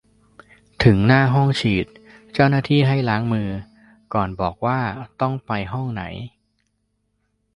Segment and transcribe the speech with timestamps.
[0.83, 1.87] ถึงหน้าห้องฉีด
[2.33, 3.49] เจ้าหน้าที่ให้ล้างมือ
[4.13, 4.79] ก่อนบอกว่า
[5.21, 6.03] ต้องไปห้องไหน